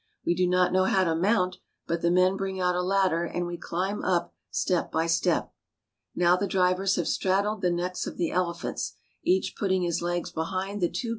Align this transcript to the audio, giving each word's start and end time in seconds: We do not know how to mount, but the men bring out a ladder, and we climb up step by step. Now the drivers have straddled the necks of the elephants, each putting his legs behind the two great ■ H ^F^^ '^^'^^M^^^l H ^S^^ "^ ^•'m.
We 0.25 0.33
do 0.33 0.47
not 0.47 0.73
know 0.73 0.85
how 0.85 1.03
to 1.03 1.13
mount, 1.13 1.57
but 1.85 2.01
the 2.01 2.09
men 2.09 2.35
bring 2.35 2.59
out 2.59 2.73
a 2.73 2.81
ladder, 2.81 3.23
and 3.23 3.45
we 3.45 3.55
climb 3.55 4.03
up 4.03 4.33
step 4.49 4.91
by 4.91 5.05
step. 5.05 5.53
Now 6.15 6.35
the 6.35 6.47
drivers 6.47 6.95
have 6.95 7.07
straddled 7.07 7.61
the 7.61 7.69
necks 7.69 8.07
of 8.07 8.17
the 8.17 8.31
elephants, 8.31 8.93
each 9.23 9.53
putting 9.55 9.83
his 9.83 10.01
legs 10.01 10.31
behind 10.31 10.81
the 10.81 10.87
two 10.87 10.89
great 10.89 10.89
■ 10.89 10.89
H 10.89 10.89
^F^^ 10.89 10.89
'^^'^^M^^^l 10.89 10.89
H 10.89 10.99
^S^^ 10.99 11.03
"^ 11.07 11.09
^•'m. 11.09 11.09